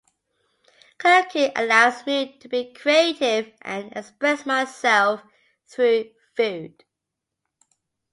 Cooking 0.97 1.51
allows 1.55 2.07
me 2.07 2.35
to 2.39 2.47
be 2.47 2.73
creative 2.73 3.53
and 3.61 3.93
express 3.95 4.47
myself 4.47 5.21
through 5.67 6.09
food. 6.35 6.83